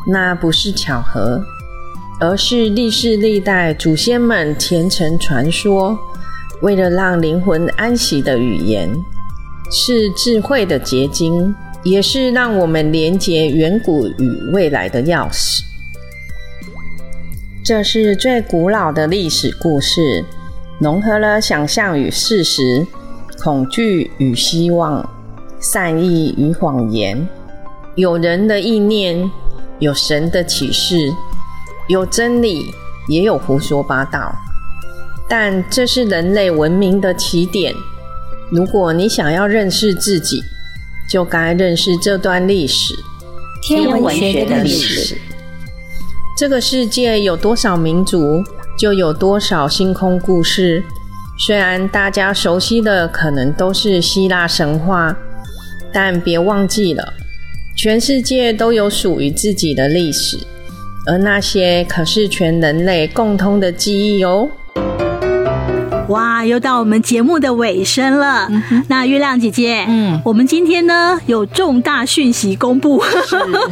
[0.08, 1.42] 那不是巧合，
[2.20, 5.98] 而是历世历代祖先们虔诚传说，
[6.62, 8.88] 为了让灵魂安息的语言，
[9.70, 15.60] 是智慧的结晶，也是让我们连接远古与未来的钥匙。
[17.64, 20.24] 这是最古老的历史故事，
[20.78, 22.86] 融合了想象与事实。
[23.42, 25.08] 恐惧与希望，
[25.60, 27.28] 善意与谎言，
[27.94, 29.30] 有人的意念，
[29.78, 31.12] 有神的启示，
[31.88, 32.66] 有真理，
[33.08, 34.34] 也有胡说八道。
[35.28, 37.74] 但这是人类文明的起点。
[38.50, 40.40] 如果你想要认识自己，
[41.10, 42.94] 就该认识这段历史——
[43.62, 45.18] 天文学的历史。
[46.38, 48.44] 这个世界有多少民族，
[48.78, 50.84] 就有多少星空故事。
[51.38, 55.16] 虽然大家熟悉的可能都是希腊神话，
[55.92, 57.14] 但别忘记了，
[57.76, 60.38] 全世界都有属于自己的历史，
[61.06, 64.48] 而那些可是全人类共通的记忆哦。
[66.08, 68.48] 哇，又到我们节目的尾声了。
[68.48, 73.02] 嗯、那月亮姐姐，嗯，我们今天呢有重大讯息公布。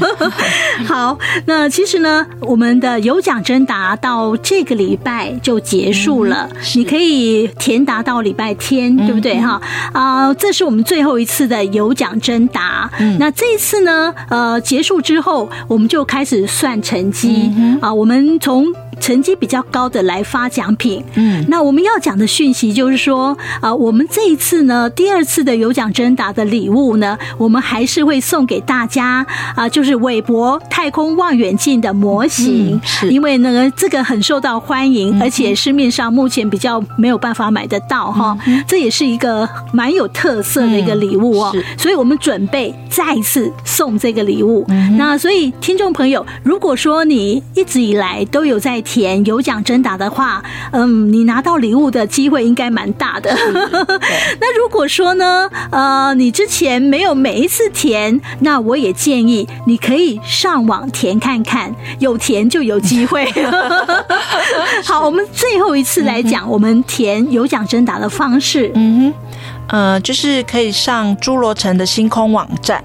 [0.87, 1.17] 好，
[1.47, 9.41] 那其实呢，我们的有奖征答到这个礼拜就结束了，嗯、你可以填答到礼拜天，嗯、对不对？
[9.41, 9.61] 哈
[9.93, 12.91] 啊、呃，这是我们最后一次的有奖征答。
[12.99, 18.67] 嗯、那这一次呢，呃，结束之后，我们就开始算成绩啊、我们从。
[19.01, 21.03] 成绩比较高的来发奖品。
[21.15, 32.77] 嗯，那我们要讲的讯息就是说，啊，我们这一次呢，第二次的有奖征答的礼物呢，我们还是会送给大家啊，就是韦伯太空望远镜的模型。
[32.77, 38.37] 嗯，是，因为呢，这个很受到欢迎，而且市面上目前比较没有办法买得到哈。
[38.67, 41.55] 这也是一个蛮有特色的一个礼物哦。
[41.77, 44.65] 所以我们准备再次送这个礼物。
[44.97, 48.84] 那所以听众朋友，如果说你一直以来都有在听。
[48.85, 53.35] 填有奖征答的话，嗯，你拿到礼物的机会应该蛮大的。
[54.41, 63.25] 那如果说呢，呃，你之前没有每一次填，那我也建议你可以上网填看看，有填就有机会。
[64.85, 68.71] 好，我们最后一次来讲，我们填有奖征答的方式。
[68.75, 69.24] 嗯哼。
[69.69, 72.83] 呃，就是可以上侏罗城的星空网站，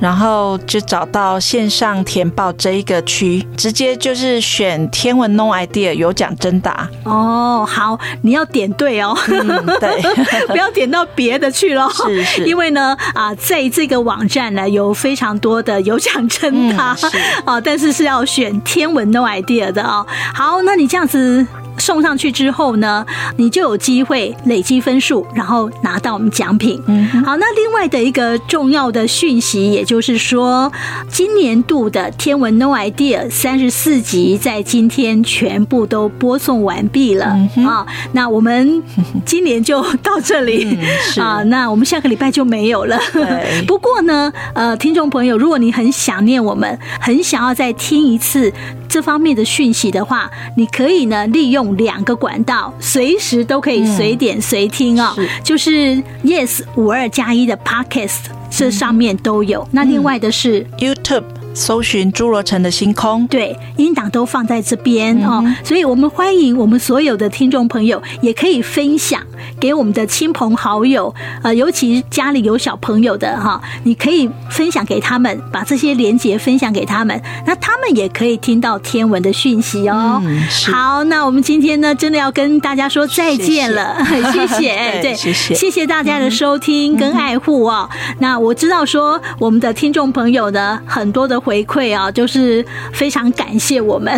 [0.00, 6.88] 然后就找到线上填报这一个区，直接就是选天文 No idea 有奖征答。
[7.04, 10.02] 哦，好，你要点对哦，嗯、对，
[10.48, 11.88] 不要点到别的去了。
[11.90, 16.96] 是是，因为呢，啊，在这个网站呢有非常多的有奖征答，
[17.44, 20.06] 啊， 但是是要选天文 No idea 的哦。
[20.34, 21.46] 好，那你这样子。
[21.78, 23.04] 送上去之后呢，
[23.36, 26.80] 你就有机会累积分数，然后拿到我们奖品。
[26.86, 30.70] 嗯，好，那另外的一个重要的讯息，也就是说，
[31.08, 37.26] 今年度的天文 No idea 三十四集在今天全部都播送完毕了
[37.66, 37.86] 啊。
[38.12, 38.82] 那我们
[39.24, 40.78] 今年就到这里
[41.18, 42.98] 啊，那我们下个礼拜就没有了。
[43.66, 48.52] 不过呢，呃，听众朋友，如果你很想念我们，很想要再听一次
[48.88, 51.61] 这方面的讯息的话，你可以呢利用。
[51.76, 59.62] 两个管道，随时都可以随点随听哦，嗯、是就是 Yes 五二加一的 Podcast，这上面都有。
[59.62, 61.41] 嗯、那另外的是 YouTube。
[61.54, 69.20] 搜寻侏罗城的星空，对，音档都放在这边、嗯、哦，所以我们欢迎我们所有的听众朋友，也可以分享
[69.60, 80.22] 给我们的亲朋好友，呃，尤其家里有小朋友的哈，你可以分享给他们，把这些连接分享给他们，那他们也可以听到天文的讯息哦。
[80.24, 80.40] 嗯、
[80.72, 85.00] 好，那我们今天呢，真的要跟大家说再见了，谢谢， 谢谢。
[85.02, 87.88] 对，谢谢，谢谢大家的收听跟爱护哦。
[87.92, 91.41] 嗯、那我知道说我们的听众朋友呢，很多的。
[91.44, 94.12] 回馈啊，就是非常感谢我们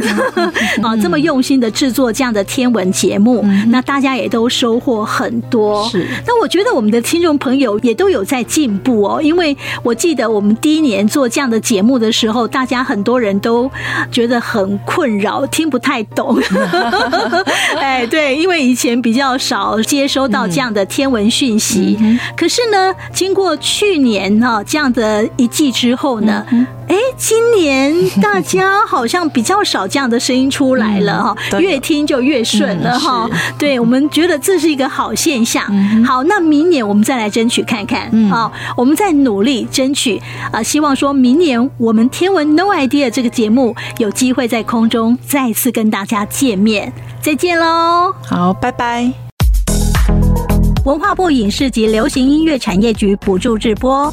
[0.82, 5.88] 啊， 这么用心的制作这样的天文节目，那大家也都收获很多。
[5.88, 13.70] 是，那我觉得我们的听众朋友也都有在进步哦，因为我记得我们第一年做这样的节目的时候，大家很多人都
[14.12, 16.38] 觉得很困扰，听不太懂。
[17.80, 21.98] 哎，对，因为以前比较少接收到这样的天文讯息，
[22.36, 26.44] 可是呢，经过去年哈这样的一季之后呢。
[26.89, 33.28] 哎，今年大家好像比较少这样的声音出来了哈，嗯、越听就越顺了哈。
[33.30, 35.64] 嗯、对，我们觉得这是一个好现象。
[35.70, 38.09] 嗯、好，那明年我们再来争取看看。
[38.12, 40.20] 嗯，好，我们再努力争取
[40.53, 46.93] 啊，希望说明年我们天文 No idea 这个节目有机会在空中再次跟大家见面。
[47.22, 48.14] 再见喽！
[48.22, 49.11] 好，拜拜。
[50.85, 54.12] 文化部影视及流行音乐产业局补助直播。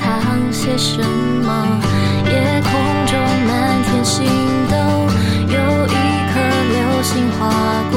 [0.00, 1.00] 藏些什
[1.44, 1.80] 么？
[2.26, 2.32] 夜
[2.62, 2.70] 空
[3.06, 3.12] 中
[3.46, 3.50] 满
[3.84, 4.26] 天星
[4.70, 4.74] 斗
[5.48, 5.56] 有
[5.86, 5.94] 一
[6.30, 6.34] 颗
[6.72, 7.40] 流星划
[7.92, 7.94] 过。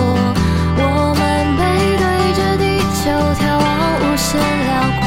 [0.80, 0.82] 我
[1.18, 1.20] 们
[1.58, 1.62] 背
[1.98, 2.04] 对
[2.38, 2.64] 着地
[2.94, 3.00] 球
[3.40, 3.66] 眺望
[4.02, 4.30] 无限
[4.66, 4.70] 辽
[5.02, 5.07] 阔。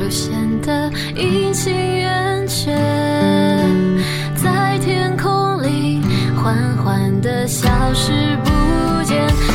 [0.00, 0.32] 就显
[0.62, 2.74] 得阴晴圆缺，
[4.34, 6.00] 在天空里
[6.42, 8.10] 缓缓的消失
[8.42, 9.49] 不见。